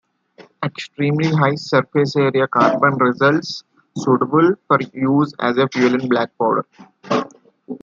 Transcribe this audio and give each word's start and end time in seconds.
Extremely-high-surface-area 0.65 2.47
carbon 2.47 2.95
results, 2.95 3.63
suitable 3.95 4.55
for 4.67 4.79
use 4.93 5.31
as 5.39 5.57
a 5.59 5.67
fuel 5.67 5.93
in 5.93 6.09
black 6.09 6.35
powder. 6.39 6.65